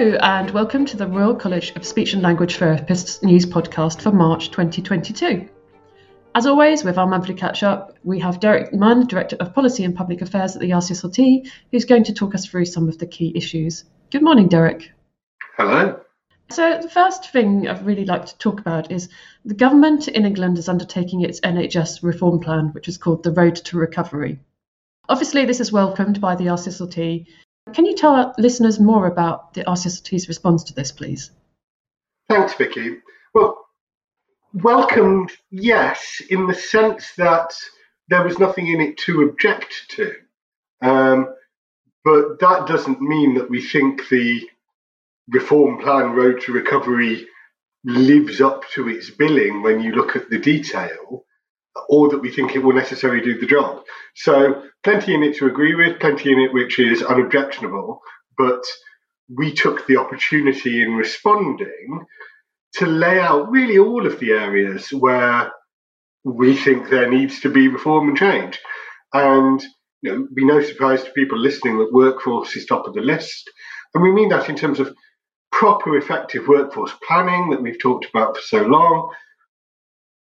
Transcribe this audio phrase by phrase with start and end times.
[0.00, 4.10] Hello, and welcome to the Royal College of Speech and Language Therapists news podcast for
[4.10, 5.46] March 2022.
[6.34, 9.94] As always, with our monthly catch up, we have Derek Munn, Director of Policy and
[9.94, 13.30] Public Affairs at the RCSLT, who's going to talk us through some of the key
[13.34, 13.84] issues.
[14.10, 14.90] Good morning, Derek.
[15.58, 16.00] Hello.
[16.48, 19.10] So, the first thing I'd really like to talk about is
[19.44, 23.56] the government in England is undertaking its NHS reform plan, which is called the Road
[23.56, 24.40] to Recovery.
[25.10, 27.26] Obviously, this is welcomed by the RCSLT
[27.72, 31.30] can you tell our listeners more about the RCSLT's response to this, please?
[32.28, 32.98] Thanks, Vicky.
[33.34, 33.58] Well,
[34.52, 37.54] welcomed, yes, in the sense that
[38.08, 40.14] there was nothing in it to object to.
[40.82, 41.34] Um,
[42.04, 44.48] but that doesn't mean that we think the
[45.28, 47.26] reform plan Road to Recovery
[47.84, 51.24] lives up to its billing when you look at the detail
[51.88, 53.82] or that we think it will necessarily do the job.
[54.14, 58.00] So, plenty in it to agree with, plenty in it which is unobjectionable,
[58.36, 58.62] but
[59.36, 62.06] we took the opportunity in responding
[62.74, 65.52] to lay out really all of the areas where
[66.24, 68.58] we think there needs to be reform and change.
[69.12, 69.62] And
[70.02, 73.50] you know, be no surprise to people listening that workforce is top of the list.
[73.94, 74.94] And we mean that in terms of
[75.52, 79.10] proper, effective workforce planning that we've talked about for so long,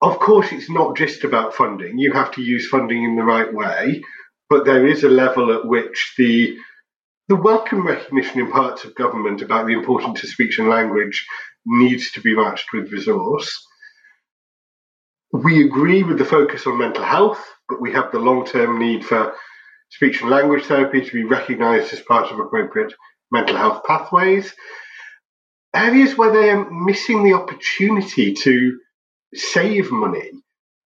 [0.00, 1.98] of course, it's not just about funding.
[1.98, 4.02] You have to use funding in the right way,
[4.48, 6.56] but there is a level at which the
[7.28, 11.26] the welcome recognition in parts of government about the importance of speech and language
[11.66, 13.62] needs to be matched with resource.
[15.32, 19.04] We agree with the focus on mental health, but we have the long term need
[19.04, 19.34] for
[19.90, 22.94] speech and language therapy to be recognised as part of appropriate
[23.30, 24.54] mental health pathways.
[25.74, 28.78] Areas where they are missing the opportunity to
[29.34, 30.30] save money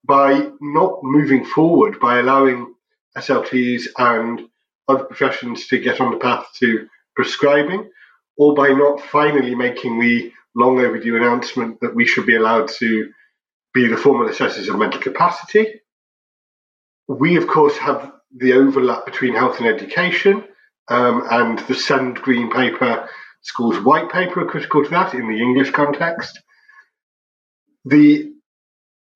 [0.04, 2.74] by not moving forward, by allowing
[3.16, 4.42] SLTs and
[4.88, 7.90] other professions to get on the path to prescribing,
[8.36, 13.10] or by not finally making the long overdue announcement that we should be allowed to
[13.72, 15.80] be the formal assessors of mental capacity.
[17.08, 20.44] We, of course, have the overlap between health and education,
[20.88, 23.08] um, and the Send Green Paper,
[23.42, 26.40] School's White Paper are critical to that in the English context.
[27.84, 28.31] The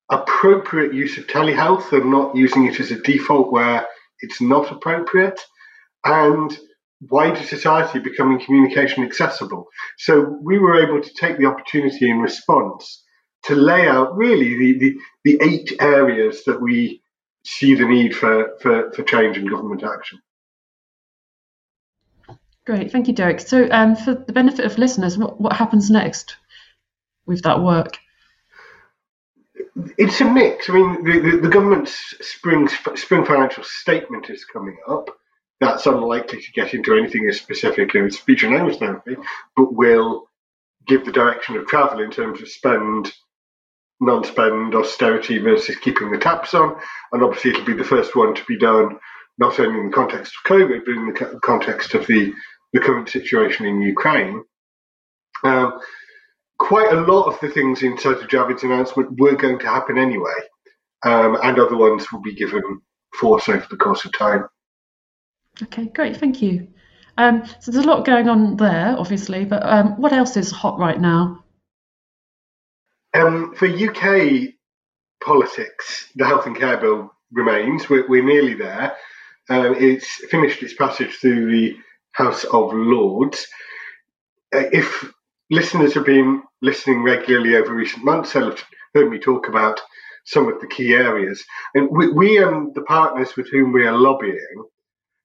[0.09, 3.85] appropriate use of telehealth and not using it as a default where
[4.21, 5.39] it's not appropriate,
[6.05, 6.57] and
[7.09, 9.67] wider society becoming communication accessible.
[9.97, 13.03] So we were able to take the opportunity in response
[13.43, 17.01] to lay out really the, the, the eight areas that we
[17.45, 20.19] see the need for, for, for change in government action.
[22.65, 23.39] Great, thank you, Derek.
[23.39, 26.35] So, um, for the benefit of listeners, what, what happens next
[27.25, 27.97] with that work?
[29.97, 30.69] It's a mix.
[30.69, 35.09] I mean, the, the, the, government's spring spring financial statement is coming up.
[35.59, 39.17] That's unlikely to get into anything as specific as speech and language therapy,
[39.55, 40.29] but will
[40.87, 43.11] give the direction of travel in terms of spend,
[43.99, 46.79] non-spend, austerity versus keeping the taps on.
[47.11, 48.97] And obviously, it'll be the first one to be done
[49.37, 52.33] not only in the context of COVID, but in the context of the,
[52.73, 54.43] the current situation in Ukraine.
[55.43, 55.79] Um,
[56.59, 60.33] quite a lot of the things inside of Javid's announcement were going to happen anyway,
[61.03, 62.81] um, and other ones will be given
[63.13, 64.45] force over the course of time.
[65.63, 66.67] Okay, great, thank you.
[67.17, 70.77] Um, so there's a lot going on there, obviously, but um, what else is hot
[70.77, 71.43] right now?
[73.13, 74.53] Um, for UK
[75.23, 77.89] politics, the Health and Care Bill remains.
[77.89, 78.95] We're, we're nearly there.
[79.49, 81.77] Um, it's finished its passage through the
[82.11, 83.47] House of Lords.
[84.53, 85.11] Uh, if
[85.49, 88.63] listeners have been listening regularly over recent months i have
[88.93, 89.79] heard me talk about
[90.27, 91.43] some of the key areas.
[91.73, 94.65] And we, we and the partners with whom we are lobbying,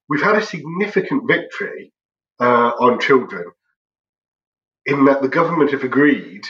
[0.09, 1.93] we've had a significant victory
[2.41, 3.45] uh, on children
[4.87, 6.43] in that the government have agreed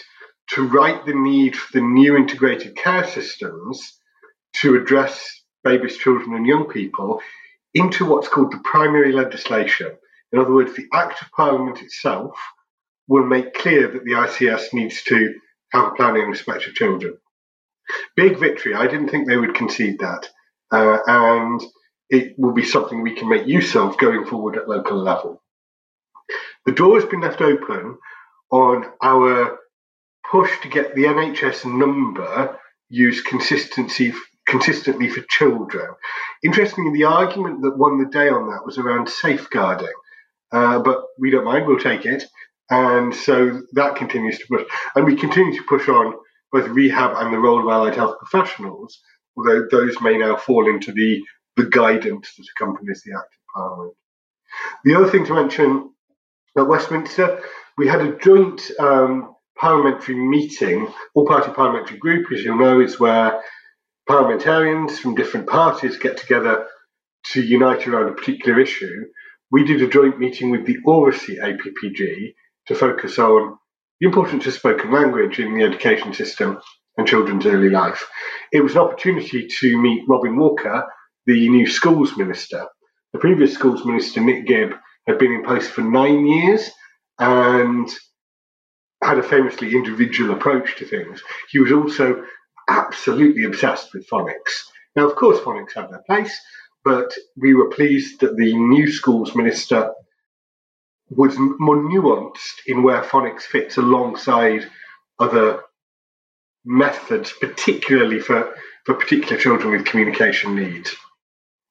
[0.51, 3.99] to write the need for the new integrated care systems
[4.55, 7.21] to address babies, children, and young people
[7.75, 9.91] into what's called the primary legislation.
[10.33, 12.37] In other words, the Act of Parliament itself
[13.13, 15.35] will make clear that the ICS needs to
[15.73, 17.19] have a plan in respect of children.
[18.17, 18.75] Big victory.
[18.75, 20.29] I didn't think they would concede that.
[20.73, 21.63] Uh, and
[22.09, 25.43] it will be something we can make use of going forward at local level.
[26.65, 27.99] The door has been left open
[28.51, 29.59] on our
[30.31, 34.15] push to get the NHS number used consistency
[34.47, 35.89] consistently for children.
[36.43, 39.93] Interestingly, the argument that won the day on that was around safeguarding,
[40.53, 42.25] uh, but we don't mind, we'll take it.
[42.71, 44.65] And so that continues to push.
[44.95, 46.15] And we continue to push on
[46.53, 49.01] both rehab and the role of allied health professionals,
[49.37, 51.23] although those may now fall into the,
[51.57, 53.97] the guidance that accompanies the Act of Parliament.
[54.85, 55.93] The other thing to mention
[56.57, 57.43] at Westminster,
[57.79, 60.89] we had a joint um, parliamentary meeting.
[61.15, 63.43] All party parliamentary group, as you'll know, is where
[64.07, 66.67] parliamentarians from different parties get together
[67.33, 69.07] to unite around a particular issue.
[69.51, 72.35] We did a joint meeting with the Oracy APPG
[72.69, 73.59] to focus on
[74.01, 76.59] the importance of spoken language in the education system
[76.97, 78.09] and children's early life.
[78.53, 80.85] It was an opportunity to meet Robin Walker,
[81.27, 82.67] the new schools minister.
[83.13, 84.73] The previous schools minister, Nick Gibb,
[85.07, 86.71] had been in post for nine years
[87.19, 87.89] and
[89.03, 91.23] had a famously individual approach to things.
[91.51, 92.25] He was also
[92.69, 94.63] absolutely obsessed with phonics.
[94.95, 96.39] Now, of course, phonics have their place,
[96.85, 99.93] but we were pleased that the new schools minister
[101.17, 104.69] was more nuanced in where phonics fits alongside
[105.19, 105.63] other
[106.65, 108.55] methods, particularly for,
[108.85, 110.95] for particular children with communication needs.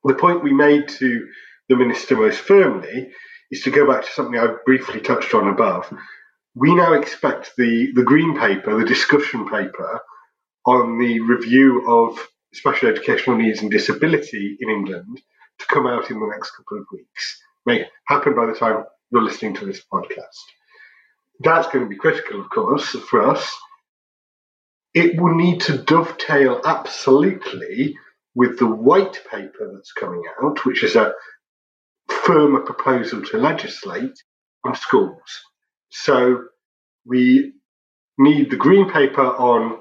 [0.04, 1.28] The point we made to
[1.70, 3.12] the minister most firmly
[3.52, 5.94] is to go back to something I briefly touched on above.
[6.56, 10.02] We now expect the, the green paper, the discussion paper
[10.66, 12.20] on the review of
[12.54, 15.22] special educational needs and disability in England
[15.60, 17.42] to come out in the next couple of weeks.
[17.66, 20.38] May happen by the time you're listening to this podcast.
[21.42, 23.56] That's going to be critical, of course, for us.
[24.94, 27.96] It will need to dovetail absolutely
[28.36, 31.13] with the white paper that's coming out, which is a
[32.10, 34.18] firmer proposal to legislate
[34.63, 35.42] on schools.
[35.90, 36.44] So
[37.06, 37.54] we
[38.18, 39.80] need the green paper on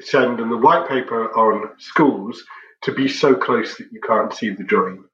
[0.00, 2.42] SEND and the white paper on schools
[2.82, 5.04] to be so close that you can't see the join.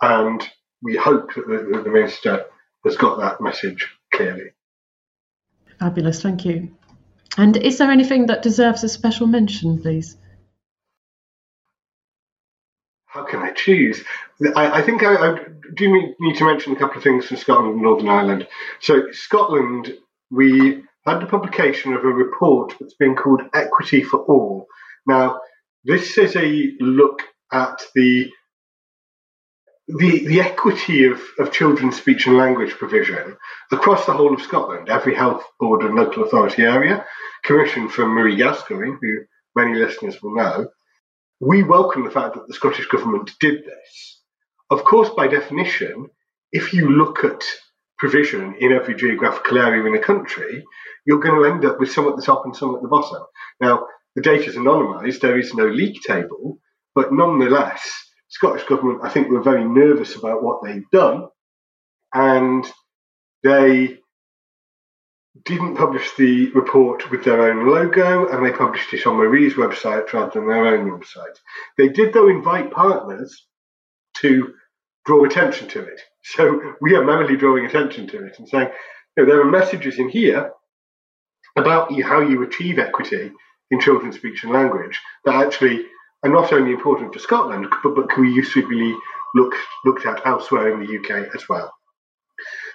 [0.00, 0.42] And
[0.82, 2.46] we hope that the, the minister
[2.84, 4.50] has got that message clearly.
[5.78, 6.76] Fabulous, thank you.
[7.36, 10.16] And is there anything that deserves a special mention, please?
[13.06, 14.02] How can I choose?
[14.56, 15.38] I, I think I, I,
[15.74, 18.46] do need to mention a couple of things from Scotland and Northern Ireland.
[18.80, 19.94] So, Scotland,
[20.30, 24.66] we had the publication of a report that's been called Equity for All.
[25.06, 25.40] Now,
[25.84, 27.22] this is a look
[27.52, 28.30] at the
[29.88, 33.36] the, the equity of, of children's speech and language provision
[33.70, 37.04] across the whole of Scotland, every health board and local authority area,
[37.44, 40.68] commissioned from Marie Gascoigne, who many listeners will know.
[41.40, 44.20] We welcome the fact that the Scottish Government did this.
[44.70, 46.08] Of course, by definition,
[46.52, 47.44] if you look at
[47.98, 50.64] provision in every geographical area in the country,
[51.06, 53.22] you're going to end up with some at the top and some at the bottom.
[53.60, 53.86] Now,
[54.16, 56.58] the data is anonymised, there is no leak table,
[56.94, 58.03] but nonetheless,
[58.34, 61.28] Scottish Government, I think, were very nervous about what they'd done,
[62.12, 62.66] and
[63.44, 63.98] they
[65.44, 70.12] didn't publish the report with their own logo, and they published it on Marie's website
[70.12, 71.36] rather than their own website.
[71.78, 73.46] They did, though, invite partners
[74.18, 74.52] to
[75.06, 76.00] draw attention to it.
[76.26, 78.70] So we are merely drawing attention to it and saying,
[79.14, 80.52] you know, there are messages in here
[81.54, 83.30] about how you achieve equity
[83.70, 85.84] in children's speech and language that actually
[86.24, 88.96] are not only important for Scotland, but, but can be usefully
[89.34, 89.54] look,
[89.84, 91.72] looked at elsewhere in the UK as well.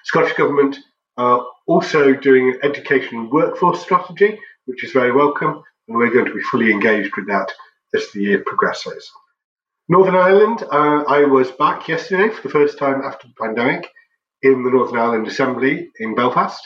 [0.04, 0.78] Scottish Government
[1.18, 6.26] are also doing an education and workforce strategy, which is very welcome, and we're going
[6.26, 7.52] to be fully engaged with that
[7.96, 9.10] as the year progresses.
[9.90, 13.90] Northern Ireland, uh, I was back yesterday for the first time after the pandemic
[14.44, 16.62] in the Northern Ireland Assembly in Belfast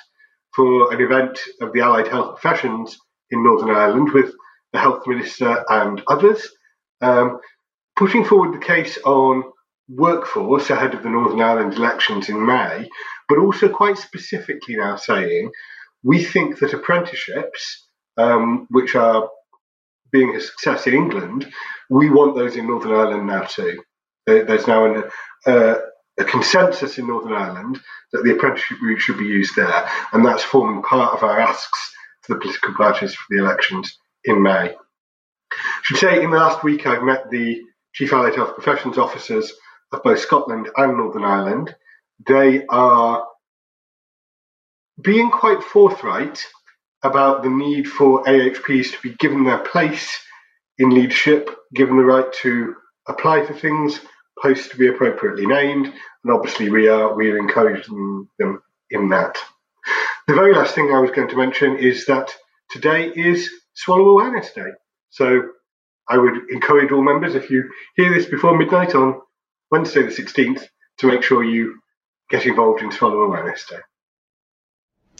[0.54, 2.98] for an event of the allied health professions
[3.32, 4.34] in Northern Ireland with
[4.74, 6.46] the Health Minister and others
[7.04, 7.40] um,
[7.96, 9.44] putting forward the case on
[9.90, 12.90] workforce ahead of the Northern Ireland elections in May,
[13.28, 15.52] but also quite specifically now saying
[16.04, 17.86] we think that apprenticeships,
[18.18, 19.30] um, which are
[20.12, 21.52] being a success in England,
[21.90, 23.84] we want those in Northern Ireland now too.
[24.26, 25.04] There's now an,
[25.46, 25.76] uh,
[26.18, 27.82] a consensus in Northern Ireland
[28.14, 31.94] that the apprenticeship route should be used there, and that's forming part of our asks
[32.24, 34.76] to the political parties for the elections in May
[35.84, 37.62] should say in the last week I've met the
[37.94, 39.54] Chief Allied Health Professions officers
[39.92, 41.76] of both Scotland and Northern Ireland.
[42.26, 43.26] They are
[45.02, 46.44] being quite forthright
[47.04, 50.20] about the need for AHPs to be given their place
[50.78, 52.76] in leadership, given the right to
[53.08, 54.00] apply for things,
[54.42, 59.38] posts to be appropriately named, and obviously we are we are encouraging them in that.
[60.28, 62.34] The very last thing I was going to mention is that
[62.72, 64.72] today is Swallow Awareness Day.
[65.14, 65.44] So
[66.10, 69.22] I would encourage all members, if you hear this before midnight on
[69.70, 70.64] Wednesday the 16th,
[70.98, 71.80] to make sure you
[72.32, 73.78] get involved in Swallow Awareness Day.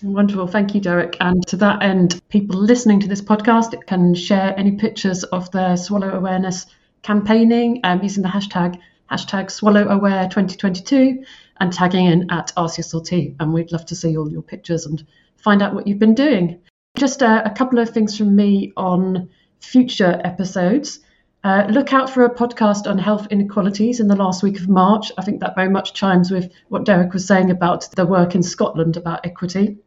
[0.02, 0.48] Wonderful.
[0.48, 1.16] Thank you, Derek.
[1.20, 5.78] And to that end, people listening to this podcast can share any pictures of their
[5.78, 6.66] Swallow Awareness
[7.04, 8.80] campaigning um, using the hashtag
[9.12, 11.24] hashtag Swallow Aware 2022
[11.60, 13.36] and tagging in at RCSLT.
[13.40, 15.06] And we'd love to see all your pictures and
[15.38, 16.62] find out what you've been doing.
[16.98, 19.30] Just a, a couple of things from me on
[19.64, 21.00] future episodes.
[21.44, 25.12] Uh, look out for a podcast on health inequalities in the last week of March.
[25.18, 28.44] I think that very much chimes with what Derek was saying about the work in
[28.44, 29.78] Scotland about equity.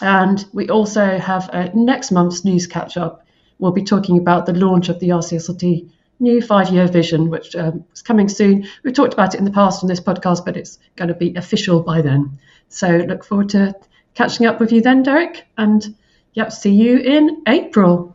[0.00, 3.26] And we also have a next month's news catch up.
[3.58, 5.90] We'll be talking about the launch of the RCSLT
[6.20, 8.66] new five year vision, which um, is coming soon.
[8.82, 11.34] We've talked about it in the past on this podcast, but it's going to be
[11.34, 12.38] official by then.
[12.68, 13.74] So look forward to
[14.14, 15.44] catching up with you then, Derek.
[15.56, 15.96] And
[16.34, 18.14] yep, see you in April.